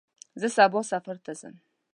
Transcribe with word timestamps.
زه 0.41 0.47
سبا 0.57 0.79
سفر 0.91 1.17
ته 1.25 1.31
ځم. 1.39 1.55